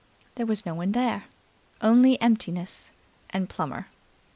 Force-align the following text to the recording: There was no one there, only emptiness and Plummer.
There 0.33 0.47
was 0.47 0.65
no 0.65 0.73
one 0.73 0.93
there, 0.93 1.25
only 1.79 2.19
emptiness 2.19 2.91
and 3.29 3.47
Plummer. 3.47 3.85